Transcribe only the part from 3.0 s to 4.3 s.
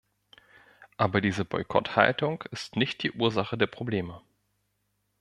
die Ursache der Probleme.